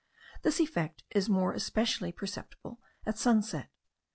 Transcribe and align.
This 0.41 0.59
effect 0.59 1.03
is 1.11 1.29
more 1.29 1.53
especially 1.53 2.11
perceptible 2.11 2.79
at 3.05 3.19
sunset. 3.19 3.69